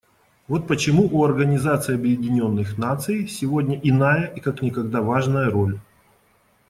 Вот 0.47 0.65
почему 0.67 1.05
у 1.11 1.23
Организации 1.23 1.93
Объединенных 1.93 2.79
Наций 2.79 3.27
сегодня 3.27 3.79
иная 3.83 4.25
и 4.25 4.39
как 4.39 4.63
никогда 4.63 4.99
важная 4.99 5.51
роль. 5.51 5.79